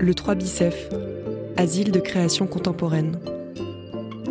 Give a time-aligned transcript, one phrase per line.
[0.00, 0.88] Le 3 Bicef,
[1.56, 3.18] asile de création contemporaine.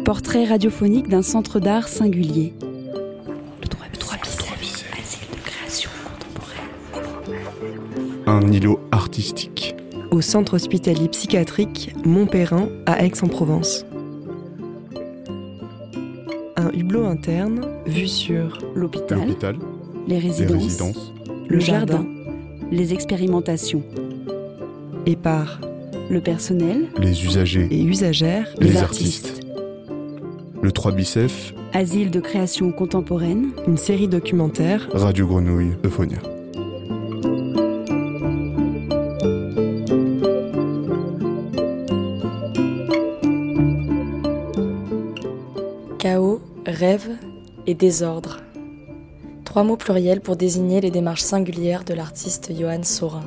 [0.06, 2.54] Portrait radiophonique d'un centre d'art singulier.
[3.62, 7.44] Le 3 Bicef, asile de création contemporaine.
[8.28, 9.76] Un îlot artistique.
[10.12, 13.86] Au centre hospitalier psychiatrique Montperrin à Aix-en-Provence.
[16.55, 19.58] Un hublot interne vu sur L'hôpital, L'hôpital,
[20.08, 21.13] les les résidences, résidences,
[21.49, 22.05] le jardin,
[22.72, 23.84] les expérimentations,
[25.08, 25.62] et par
[26.10, 29.40] le personnel, et les usagers, usagères les, les artistes.
[30.62, 36.18] Le 3 bicef, asile de création contemporaine, une série documentaire Radio Grenouille, Euphonia.
[46.00, 47.10] Chaos, rêve
[47.66, 48.42] et désordre.
[49.46, 53.24] Trois mots pluriels pour désigner les démarches singulières de l'artiste Johann Sorin.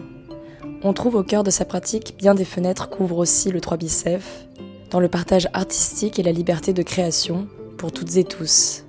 [0.83, 4.47] On trouve au cœur de sa pratique bien des fenêtres qu'ouvre aussi le 3 bicef,
[4.91, 8.85] dans le partage artistique et la liberté de création pour toutes et tous.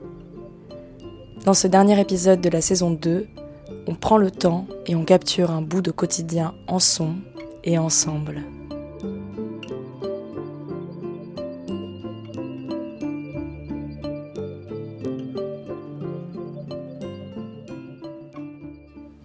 [1.44, 3.28] Dans ce dernier épisode de la saison 2,
[3.88, 7.16] on prend le temps et on capture un bout de quotidien en son
[7.66, 8.42] et ensemble.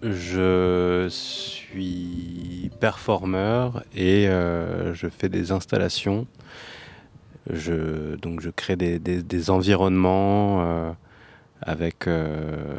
[0.03, 1.08] Je
[2.77, 6.27] performeur et euh, je fais des installations.
[7.50, 10.92] Je, donc je crée des, des- environnements euh,
[11.62, 12.78] avec euh,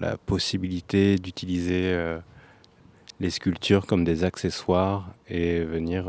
[0.00, 1.96] la possibilité d'utiliser
[3.20, 6.06] les sculptures comme des accessoires et venir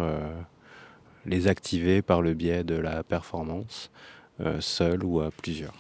[1.26, 3.90] les activer par le biais de la performance,
[4.60, 5.74] seul ou à plusieurs.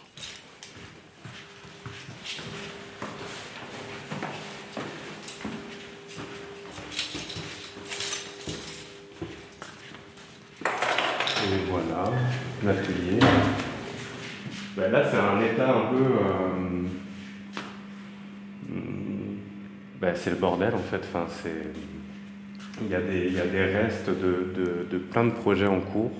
[14.79, 16.06] Ben là, c'est un état un peu.
[20.00, 21.01] ben, c'est le bordel en fait.
[21.44, 21.51] C'est,
[22.81, 25.68] il, y a des, il y a des restes de, de- de plein de projets
[25.68, 26.12] en cours,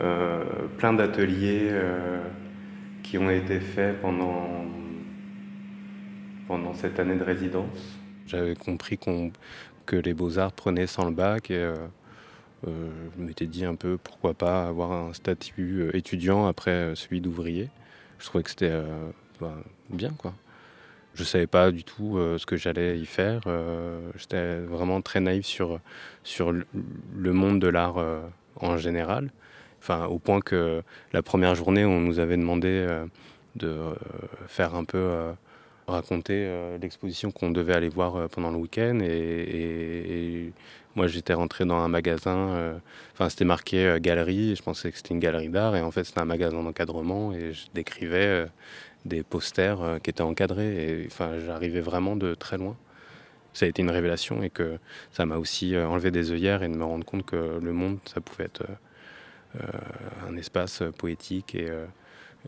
[0.00, 0.44] euh,
[0.78, 2.20] plein d'ateliers euh,
[3.02, 4.64] qui ont été faits pendant,
[6.46, 7.98] pendant cette année de résidence.
[8.26, 9.32] J'avais compris qu'on,
[9.86, 11.56] que les beaux-arts prenaient sans le bac et.
[12.66, 16.94] Euh, je m'étais dit un peu pourquoi pas avoir un statut euh, étudiant après euh,
[16.94, 17.68] celui d'ouvrier.
[18.18, 18.82] Je trouvais que c'était
[19.40, 19.54] bah,
[19.88, 20.34] bien quoi.
[21.14, 23.40] Je savais pas du tout ce que j'allais y faire.
[24.14, 25.80] J'étais vraiment très naïf sur,
[26.22, 27.96] sur le- monde de l'art
[28.56, 29.30] en général.
[29.80, 30.82] Enfin, au point que
[31.14, 32.86] la première journée, on nous avait demandé
[33.56, 33.78] de
[34.48, 35.32] faire un peu
[35.88, 40.52] raconter l'exposition qu'on devait aller voir pendant le week-end et
[40.96, 42.78] moi, j'étais rentré dans un magasin, euh,
[43.12, 46.04] enfin, c'était marqué euh, galerie, je pensais que c'était une galerie d'art, et en fait,
[46.04, 48.46] c'était un magasin d'encadrement, et je décrivais euh,
[49.04, 52.76] des posters qui étaient encadrés, et enfin, j'arrivais vraiment de très loin.
[53.52, 54.78] Ça a été une révélation, et que
[55.12, 58.20] ça m'a aussi enlevé des œillères, et de me rendre compte que le monde, ça
[58.20, 58.64] pouvait être
[60.28, 61.68] un espace poétique, et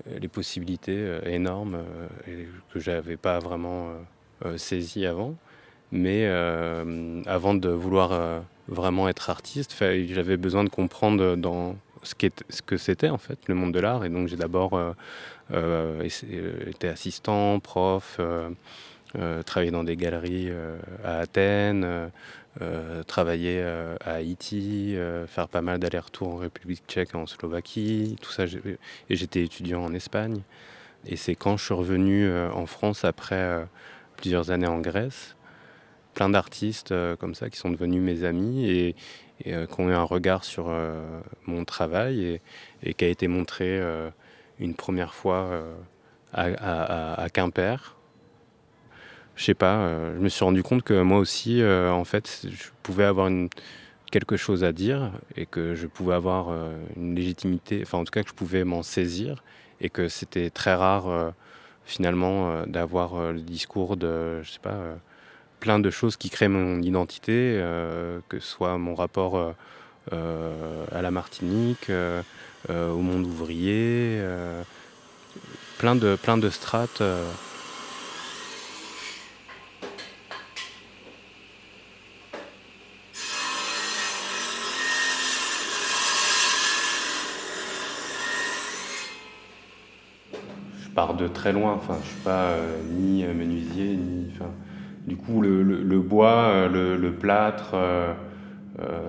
[0.06, 1.82] les possibilités énormes,
[2.28, 3.94] et que j'avais pas vraiment
[4.56, 5.36] saisi avant.
[5.92, 12.14] Mais euh, avant de vouloir euh, vraiment être artiste, j'avais besoin de comprendre dans ce,
[12.14, 14.04] que c'était en fait le monde de l'art.
[14.04, 14.80] Et donc j'ai d'abord
[15.52, 16.02] euh,
[16.66, 18.18] été assistant, prof,
[19.18, 20.50] euh, travaillé dans des galeries
[21.04, 22.10] à Athènes,
[22.60, 28.16] euh, travaillé euh, à Haïti, faire pas mal d'allers-retours en République tchèque en Slovaquie.
[28.22, 30.40] Tout ça, et j'étais étudiant en Espagne.
[31.06, 33.66] Et c'est quand je suis revenu en France après
[34.16, 35.34] plusieurs années en Grèce
[36.12, 38.94] plein d'artistes euh, comme ça qui sont devenus mes amis et,
[39.46, 42.40] euh, qui ont eu un regard sur euh, mon travail
[42.82, 43.80] et, qui a été montré
[44.58, 45.62] une première fois
[46.32, 47.96] à, Quimper.
[49.34, 53.04] Je sais pas, je me suis rendu compte que moi aussi, en fait, je pouvais
[53.04, 53.30] avoir
[54.10, 56.48] quelque chose à dire et que je pouvais avoir
[56.96, 59.42] une légitimité, enfin en tout cas que je pouvais m'en saisir
[59.80, 61.32] et que c'était très rare
[61.84, 64.98] finalement d'avoir le discours de, je sais pas,
[65.62, 69.52] plein de choses qui créent mon identité, euh, que ce soit mon rapport euh,
[70.12, 71.88] euh, à la Martinique,
[72.68, 74.20] au monde ouvrier,
[75.78, 77.00] plein, de, plein de strates.
[90.80, 92.56] Je pars de très loin, enfin, je suis pas
[92.90, 94.22] ni menuisier, ni.
[95.06, 98.14] Du coup, le, bois, euh, le, plâtre, euh,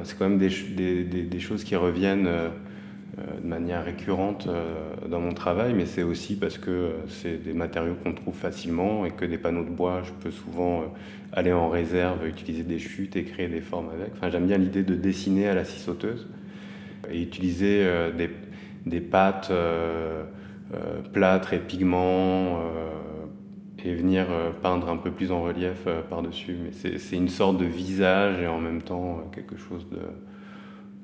[0.04, 4.48] c'est quand même des, choses qui reviennent de manière récurrente
[5.08, 9.12] dans mon travail, mais c'est aussi parce que c'est des matériaux qu'on trouve facilement et
[9.12, 10.94] que des panneaux de bois, je peux souvent
[11.32, 14.14] aller en réserve, utiliser des chutes et créer des formes avec.
[14.14, 16.28] Enfin, j'aime bien l'idée de dessiner à la scie sauteuse
[17.12, 17.88] et utiliser
[18.86, 19.52] des, pâtes
[20.74, 22.90] euh, plâtre et pigments euh,
[23.84, 26.58] et venir euh, peindre un peu plus en relief par-dessus.
[26.64, 29.86] Mais c'est une sorte de visage et en même temps quelque chose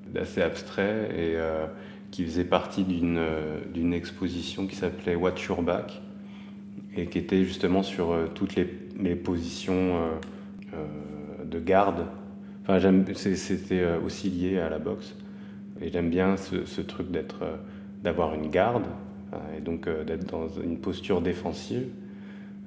[0.07, 1.37] d'assez abstrait et
[2.09, 6.01] qui faisait partie d'une exposition qui s'appelait Watch Your Back
[6.95, 8.67] et qui était justement sur toutes les,
[8.99, 9.99] les positions
[11.45, 12.07] de garde.
[12.63, 12.79] Enfin,
[13.13, 15.15] c'était aussi lié à la boxe
[15.79, 17.07] et j'aime bien ce, ce truc
[18.01, 18.85] d'avoir une garde
[19.57, 21.87] et donc euh, d'être dans une posture défensive.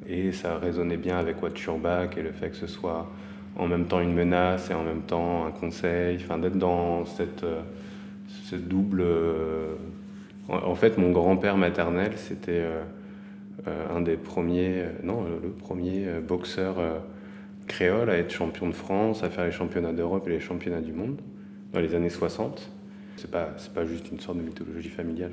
[0.09, 1.51] Et ça résonnait bien avec What
[2.17, 3.11] et le fait que ce soit
[3.57, 7.45] en même temps une menace et en même temps un conseil, enfin d'être dans cette,
[7.45, 7.63] euh,
[8.53, 9.03] double...
[9.03, 9.75] Euh,
[10.49, 12.67] en fait, mon grand-père maternel, c'était
[13.67, 16.75] un des premiers, non, le premier boxeur
[17.69, 20.93] créole à être champion de France, à faire les championnats d'Europe et les championnats du
[20.93, 21.21] monde
[21.73, 22.71] dans les années 60.
[23.17, 25.31] C'est pas, pas juste une sorte de mythologie familiale.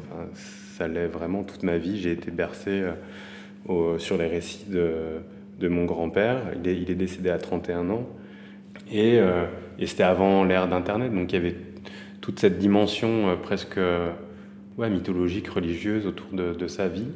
[0.78, 2.00] Ça l'est vraiment toute ma vie.
[2.00, 2.84] J'ai été bercé
[3.70, 4.92] euh, sur les récits de,
[5.60, 6.38] de mon grand-père.
[6.64, 8.08] Il est, il est, décédé à 31 ans.
[8.92, 9.46] Et, euh,
[9.78, 11.14] et c'était avant l'ère d'Internet.
[11.14, 11.56] Donc il y avait
[12.22, 13.80] toute cette dimension euh, presque
[14.78, 17.10] mythologique, religieuse autour de, sa vie.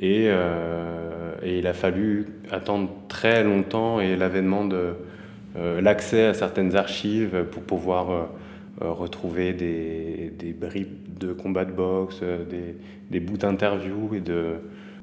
[0.00, 4.94] Et, et, il a fallu attendre très longtemps et l'avènement de
[5.54, 8.28] l'accès à certaines archives pour pouvoir
[8.82, 12.76] euh, retrouver des, des, bribes de combat de boxe, euh, des,
[13.10, 14.54] des bouts d'interview et de,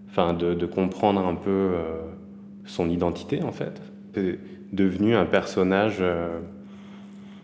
[0.09, 1.83] enfin de, de, comprendre un peu euh,
[2.65, 3.81] son identité en fait.
[4.13, 4.39] C'est
[4.73, 6.03] devenu un personnage,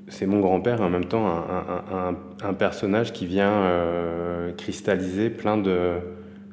[0.08, 3.64] c'est mon grand-père en même temps un, un, un, personnage qui vient
[4.58, 6.00] cristalliser plein de,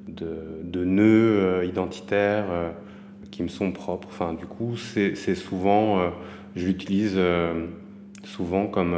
[0.09, 2.45] de, de nœuds identitaires
[3.31, 4.09] qui me sont propres.
[4.11, 6.13] Enfin, du coup, c'est souvent,
[6.55, 7.19] je l'utilise
[8.25, 8.95] souvent comme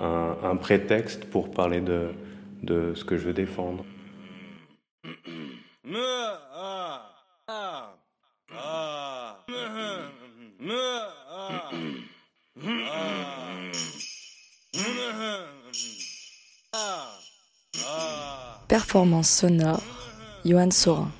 [0.00, 2.08] un, un, prétexte pour parler de,
[2.62, 3.84] de ce que je veux défendre.
[18.68, 19.82] Performance sonore,
[20.44, 21.19] Johan Sorin.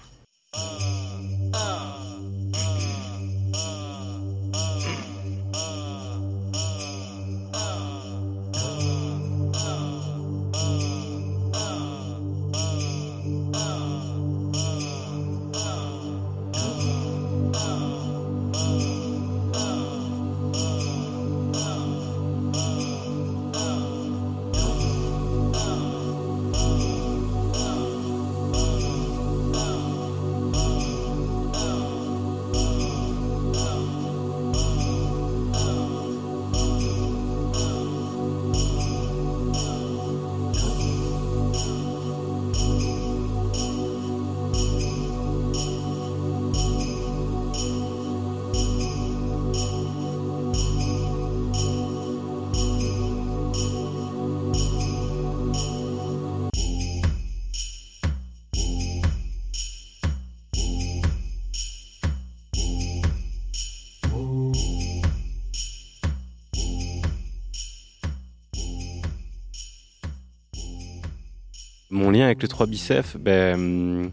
[72.00, 74.10] Mon lien avec le 3 bicef, ben,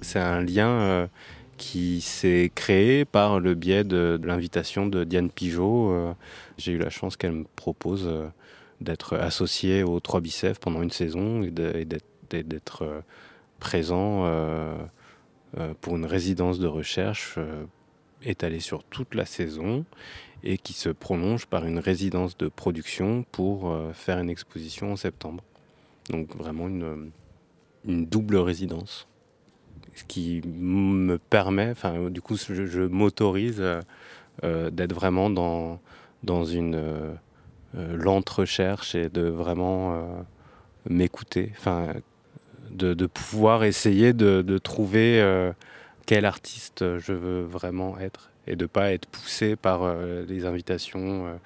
[0.00, 1.06] c'est un lien euh,
[1.56, 5.90] qui s'est créé par le biais de, l'invitation de Diane Pigeot.
[5.90, 6.12] Euh,
[6.56, 8.28] j'ai eu la chance qu'elle me propose euh,
[8.80, 13.02] d'être associé au 3 bicef pendant une saison et d'être
[13.58, 14.24] présent
[15.80, 17.40] pour une résidence de recherche
[18.22, 19.84] étalée sur toute la saison
[20.44, 25.42] et qui se prolonge par une résidence de production pour faire une exposition en septembre.
[26.10, 27.10] Donc vraiment une,
[27.86, 29.06] une double résidence.
[29.94, 33.62] Ce qui me permet, enfin du coup je, m'autorise
[34.44, 35.80] euh, d'être vraiment dans,
[36.22, 40.02] dans une euh, lente recherche et de vraiment euh,
[40.88, 41.94] m'écouter, enfin
[42.70, 45.52] de, de, pouvoir essayer de, de trouver euh,
[46.04, 51.38] quel artiste je veux vraiment être et de pas être poussé par euh, des invitations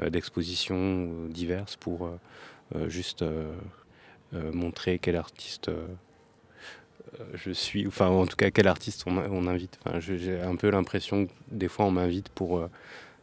[0.00, 2.10] d'expositions diverses pour
[2.86, 3.52] juste euh,
[4.32, 5.70] montrer quel artiste
[7.20, 9.78] euh, je suis, enfin en tout cas quel artiste on, invite.
[9.84, 12.70] Enfin, j'ai un peu l'impression que des fois on m'invite pour, euh,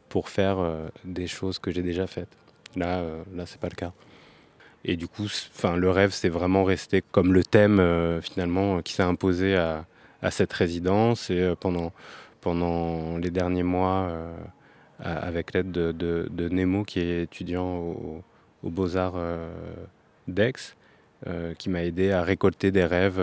[0.10, 0.58] pour faire
[1.04, 2.36] des choses que j'ai déjà faites.
[2.76, 3.94] Là, euh, là c'est pas le cas.
[4.84, 8.94] Et du coup, enfin, le rêve, c'est vraiment resté comme le thème euh, finalement qui
[8.94, 9.86] s'est imposé à,
[10.22, 11.30] à, cette résidence.
[11.30, 11.92] Et euh, pendant,
[12.42, 14.12] pendant les derniers mois,
[15.00, 18.24] avec l'aide de, de, Nemo, qui est étudiant aux
[18.64, 19.20] au Beaux-Arts
[20.28, 20.54] d'Aix,
[21.58, 23.20] qui m'a aidé à récolter des rêves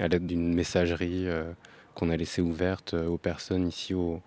[0.00, 1.26] à l'aide d'une messagerie
[1.94, 4.22] qu'on a laissée ouverte aux personnes ici au,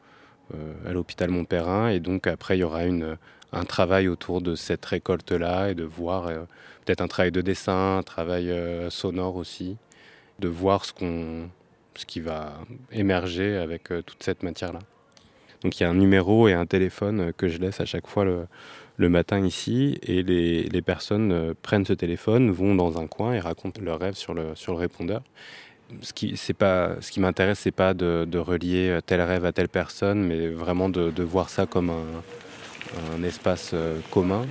[0.86, 1.90] à l'hôpital Montperrin.
[1.90, 3.18] Et donc après, il y aura une,
[3.54, 6.40] un travail autour de cette récolte-là et de voir euh,
[6.86, 9.78] peut-être un travail de dessin, un travail euh, sonore aussi,
[10.40, 11.50] de voir ce, qu'on,
[11.96, 12.54] ce qui va
[12.92, 14.80] émerger avec euh, toute cette matière-là.
[15.64, 18.26] Donc il y a un numéro et un téléphone que je laisse à chaque fois
[19.02, 23.40] le matin ici et les, les, personnes prennent ce téléphone, vont dans un coin et
[23.40, 25.22] racontent leurs rêves sur le, sur le répondeur.
[26.02, 29.52] Ce qui, c'est pas, ce qui m'intéresse, c'est pas de, de, relier tel rêve à
[29.52, 32.06] telle personne, mais vraiment de, de voir ça comme un,
[33.16, 34.46] un espace euh, commun.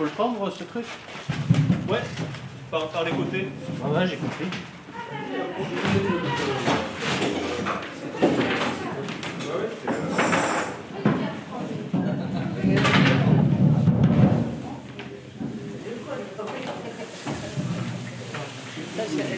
[0.00, 0.86] Faut le prendre ce truc
[1.86, 1.98] Ouais,
[2.70, 3.48] par, par les côtés.
[3.84, 4.46] Ah ouais, j'ai compris.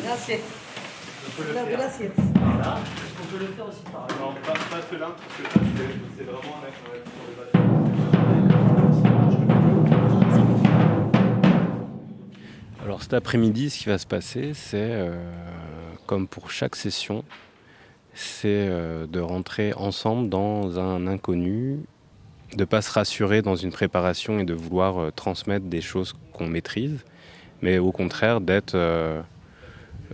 [0.04, 0.38] Gracias.
[1.38, 2.12] No, gracias.
[2.60, 2.78] Là,
[3.20, 4.14] on peut le faire aussi par là.
[4.20, 5.08] Non, pas, pas parce que ça,
[6.16, 7.71] c'est vraiment un mec sur les bâtiments.
[13.12, 15.14] Cet après-midi, ce qui va se passer, c'est euh,
[16.06, 17.24] comme pour chaque session,
[18.14, 21.80] c'est euh, de rentrer ensemble dans un inconnu,
[22.56, 26.14] de ne pas se rassurer dans une préparation et de vouloir euh, transmettre des choses
[26.32, 27.04] qu'on maîtrise,
[27.60, 28.78] mais au contraire d'être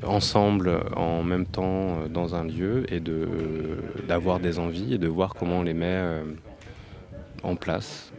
[0.03, 3.01] ensemble en même temps dans un lieu et
[4.09, 6.03] d'avoir des envies et de voir comment on les met
[7.45, 8.13] en place.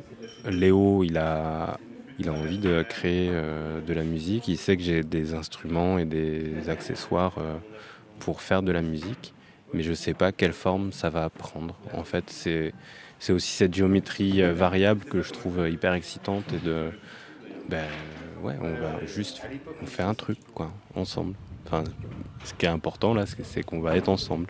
[0.45, 1.77] Léo, il a,
[2.19, 4.47] il a envie de créer euh, de la musique.
[4.47, 7.35] Il sait que j'ai des instruments et des accessoires
[8.19, 9.33] pour faire de la musique,
[9.73, 11.75] mais je ne sais pas quelle forme ça va prendre.
[11.93, 12.73] En fait, c'est
[13.21, 16.89] c'est aussi cette géométrie variable que je trouve hyper excitante et de
[17.67, 17.85] ben
[18.41, 19.41] ouais on va juste
[19.81, 21.35] on fait un truc quoi ensemble
[21.71, 21.83] Enfin,
[22.43, 24.47] ce qui est important là, c'est qu'on va être ensemble.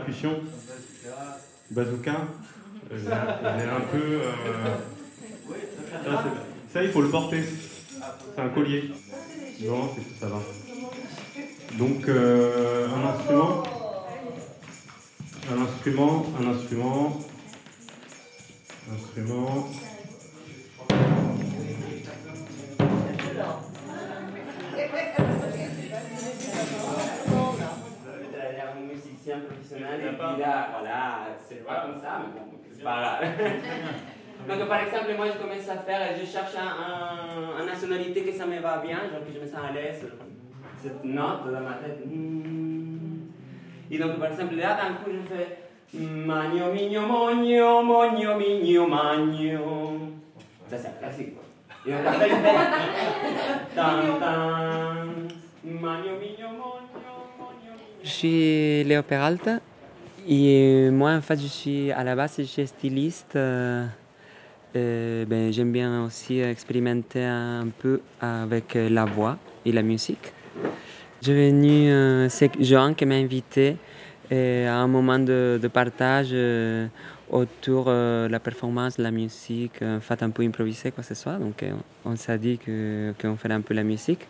[0.00, 0.40] Percussion.
[1.70, 2.26] Bazooka.
[2.92, 4.20] Euh, un peu.
[4.22, 4.76] Euh...
[6.04, 6.24] Ça,
[6.72, 7.42] ça, il faut le porter.
[8.34, 8.90] C'est un collier.
[9.62, 10.40] Non, ça va.
[11.78, 13.62] Donc, euh, un instrument.
[15.52, 17.20] Un instrument, un instrument.
[18.92, 19.68] Instrument.
[29.30, 33.30] Musicien professionnel et puis là, voilà, c'est pas comme ça, mais bon, c'est pas grave.
[34.48, 38.32] Donc, par exemple, moi, je commence à faire, je cherche un, un, une nationalité que
[38.32, 40.06] ça me va bien, genre que je me sens à l'aise,
[40.82, 42.00] cette note dans ma tête.
[43.90, 45.58] Et donc, par exemple, là, d'un coup, je fais
[45.92, 49.98] Magno, migno, mogno, mogno, migno, magno.
[50.68, 51.44] Ça, c'est un classique, quoi.
[51.84, 52.54] Et donc, après, je fais
[53.74, 54.49] Tan, tan,
[58.20, 59.60] suis Léo Peralta.
[60.28, 63.34] Et moi, en fait, je suis à la base, je suis styliste.
[63.36, 63.86] Euh,
[64.76, 70.32] euh, ben, j'aime bien aussi expérimenter un peu avec la voix et la musique.
[71.22, 73.76] Je venu, euh, c'est Jean qui m'a invité
[74.32, 76.86] euh, à un moment de, partage euh,
[77.30, 81.14] autour de la performance, de la musique, en fait un peu improvisé quoi que ce
[81.14, 81.34] soit.
[81.34, 81.64] Donc
[82.04, 84.26] on s'est dit qu'on que ferait un peu la musique.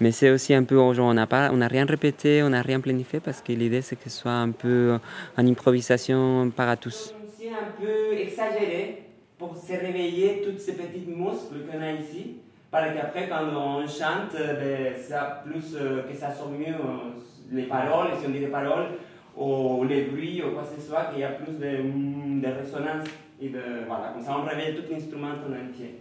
[0.00, 2.80] Mais c'est aussi un peu, on n'a pas, on n'a rien répété, on n'a rien
[2.80, 4.98] planifié parce que l'idée c'est que ce soit un peu
[5.36, 7.14] en improvisation par à tous.
[7.38, 9.02] C'est un peu exagéré
[9.38, 12.36] pour se réveiller toutes ces petites muscles qu'on a ici.
[12.70, 17.10] Parce qu'après, quand on chante, ben, ça plus euh, que ça sonne mieux euh,
[17.50, 18.90] les paroles, si on dit les paroles,
[19.36, 23.08] ou les bruits, ou quoi que ce soit, qu'il y a plus de, de résonance.
[23.40, 25.98] Et de, voilà, comme ça, on réveille tout l'instrument en entier.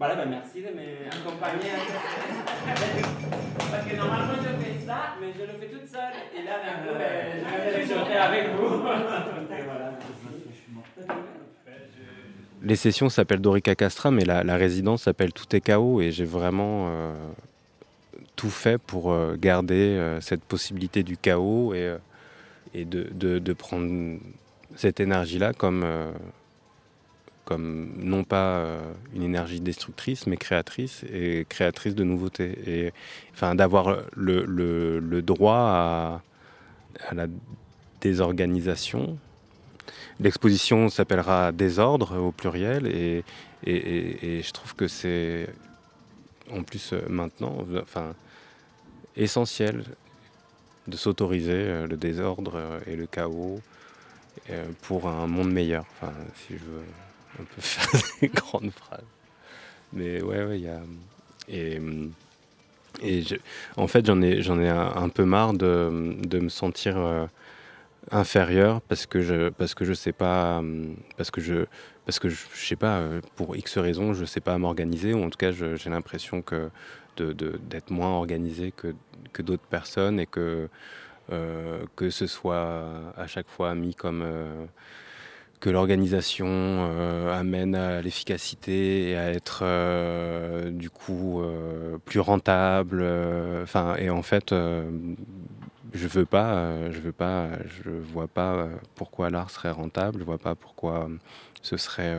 [0.00, 1.72] Voilà, ben merci de m'accompagner.
[3.70, 6.14] Parce que normalement, je fais ça, mais je le fais toute seule.
[6.34, 8.82] Et là, d'un coup, ben, je le fais avec vous.
[12.62, 16.88] Les sessions s'appellent Dorica Castra, mais la, résidence s'appelle Tout est chaos et j'ai vraiment
[16.88, 17.14] euh,
[18.36, 21.94] tout fait pour euh, garder euh, cette possibilité du chaos et,
[22.72, 24.18] et de, de, prendre
[24.76, 25.84] cette énergie-là comme,
[27.44, 28.64] comme non pas
[29.14, 32.58] une énergie destructrice, mais créatrice et créatrice de nouveautés.
[32.66, 32.92] Et
[33.32, 36.22] enfin, d'avoir le, droit à,
[37.12, 37.26] la
[38.00, 39.18] désorganisation
[40.20, 43.24] L'exposition s'appellera Désordre au pluriel et,
[43.64, 45.48] et, je trouve que c'est
[46.52, 48.14] en plus euh, maintenant enfin,
[49.16, 49.84] essentiel
[50.88, 53.60] de s'autoriser euh, le désordre euh, et le chaos
[54.82, 55.84] pour un monde meilleur.
[55.92, 56.64] Enfin, si je
[57.38, 59.04] un peu faire des grandes phrases.
[59.92, 60.80] Mais ouais, ouais, il y a.
[61.48, 61.80] Et,
[63.02, 63.24] et
[63.76, 67.28] en fait, j'en ai, j'en ai un, peu marre de, de me sentir
[68.10, 71.66] inférieur parce que je parce que je sais pas hum, parce que je
[72.06, 75.30] parce que je, sais pas euh, pour X raisons je sais pas m'organiser ou en
[75.30, 76.70] tout cas j'ai l'impression que
[77.16, 78.94] de, d'être moins organisé que,
[79.34, 80.68] que d'autres personnes et que
[81.30, 82.82] euh, que ce soit
[83.16, 84.64] à chaque fois mis comme euh,
[85.60, 86.90] que l'organisation
[87.30, 89.62] amène à l'efficacité et à être
[90.70, 91.42] du coup
[92.04, 93.04] plus rentable
[93.62, 94.54] enfin et en fait
[95.92, 100.20] je veux pas, euh, je veux pas, je vois pas euh, pourquoi l'art serait rentable,
[100.20, 101.16] je vois pas pourquoi euh,
[101.62, 102.16] ce serait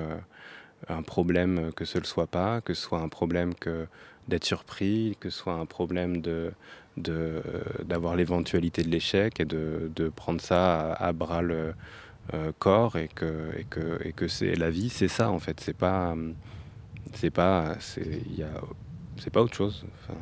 [0.89, 3.87] un problème que ce le soit pas, que ce soit un problème que
[4.27, 6.53] d'être surpris, que ce soit un problème de
[6.97, 11.73] d'avoir l'éventualité de l'échec et de, prendre ça à, bras le
[12.59, 15.77] corps et que et que et que c'est la vie, c'est ça en fait, c'est
[15.77, 16.15] pas
[17.13, 18.61] c'est pas c'est il y a
[19.17, 19.85] c'est pas autre chose.
[19.99, 20.17] Enfin,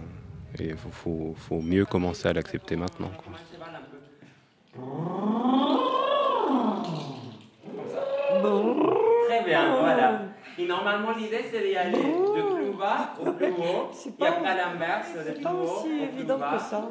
[0.58, 3.12] et il faut, faut, mieux commencer à l'accepter maintenant.
[3.18, 3.34] Quoi.
[9.28, 10.22] Très bien, voilà.
[10.58, 13.92] Et normalement, l'idée, c'est d'y aller de plus bas au plus haut.
[14.20, 16.58] Et après, l'inverse, de plus haut au plus évident bas.
[16.58, 16.90] que ça.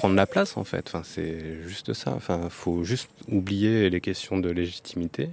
[0.00, 0.86] Prendre la place en fait.
[0.86, 2.12] Enfin, c'est juste ça.
[2.14, 5.28] Enfin, faut juste oublier les questions de légitimité,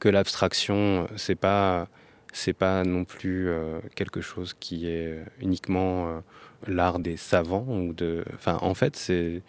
[0.00, 1.88] que l'abstraction c'est pas
[2.32, 6.20] c'est pas non plus euh, quelque chose qui est uniquement euh,
[6.66, 8.24] l'art des savants ou de.
[8.34, 9.42] Enfin, en fait, c'est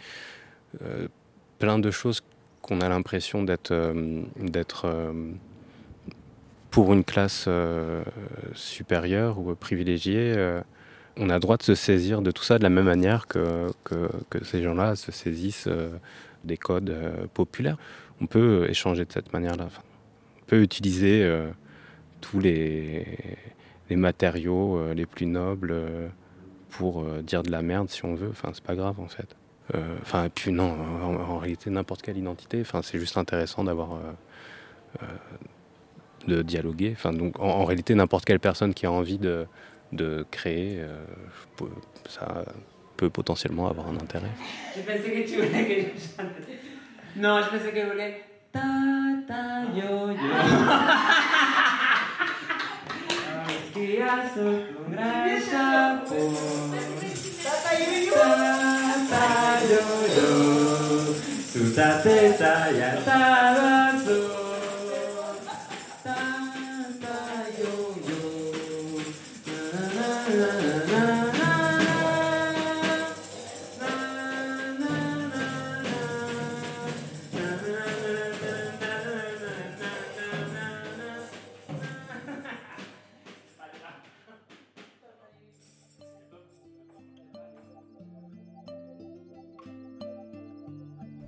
[0.82, 1.08] euh,
[1.60, 2.22] plein de choses
[2.62, 3.74] qu'on a l'impression d'être
[4.38, 5.14] d'être
[6.70, 7.48] pour une classe
[8.54, 10.36] supérieure ou privilégiée
[11.18, 14.44] on a droit de se saisir de tout ça de la même manière que, que,
[14.44, 15.90] ces gens-là se saisissent euh,
[16.44, 17.78] des codes euh, populaires.
[18.22, 19.68] On peut échanger de cette manière-là.
[20.42, 21.50] on peut utiliser euh,
[22.22, 23.06] tous les,
[23.92, 25.76] matériaux les plus nobles
[26.70, 28.30] pour dire de la merde si on veut.
[28.32, 29.36] Enfin, c'est pas grave en fait.
[30.02, 32.60] Enfin, puis non, en, réalité, n'importe quelle identité.
[32.62, 34.00] Enfin, c'est juste intéressant d'avoir
[36.28, 36.94] de dialoguer.
[36.94, 39.46] Enfin, donc, en réalité, n'importe quelle personne qui a envie de
[39.96, 41.06] de créer, euh,
[42.08, 42.46] ça
[42.98, 44.32] peut potentiellement avoir un intérêt.
[44.76, 46.32] Je pensais que tu voulais que je chante.
[47.16, 48.24] Non, je pensais que tu voulais.
[48.52, 48.62] Ta
[49.28, 50.30] ta yo yo.
[54.92, 56.34] gran chapeau.
[59.10, 59.24] Ta
[59.72, 59.84] yo
[60.16, 60.30] yo.
[61.52, 63.93] Su ta teta ya está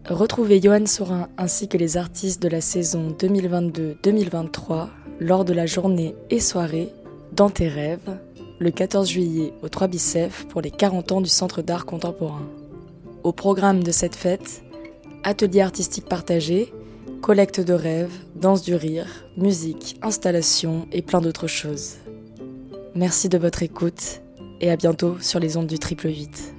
[0.10, 4.90] Retrouvez Johan Sorin ainsi que les artistes de la saison 2022-2023
[5.20, 6.90] lors de la journée et soirée
[7.32, 8.20] Dans tes rêves,
[8.60, 12.48] le 14 juillet au 3 Bicef pour les 40 ans du Centre d'art contemporain.
[13.24, 14.64] Au programme de cette fête,
[15.24, 16.72] atelier artistique partagé,
[17.24, 21.96] collecte de rêves, danse du rire, musique, installation et plein d'autres choses.
[22.94, 24.22] Merci de votre écoute
[24.62, 26.55] et à bientôt sur les ondes du triple 8.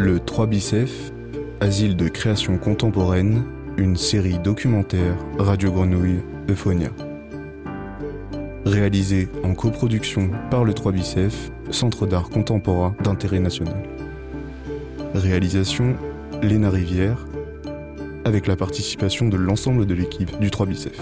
[0.00, 1.10] Le 3 Bicef,
[1.60, 3.42] asile de création contemporaine,
[3.78, 6.90] une série documentaire Radio Grenouille Euphonia.
[8.64, 13.82] Réalisée en coproduction par le 3 Bicef, Centre d'art contemporain d'intérêt national.
[15.14, 15.96] Réalisation
[16.42, 17.26] Léna Rivière,
[18.24, 21.00] avec la participation de l'ensemble de l'équipe du 3 Bicef.